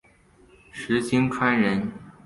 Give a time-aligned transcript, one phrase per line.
[0.71, 1.91] 石星川人。